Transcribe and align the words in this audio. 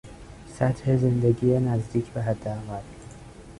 سطح 0.47 0.95
زندگی 0.97 1.59
نزدیک 1.59 2.05
به 2.09 2.21
حداقل 2.21 2.81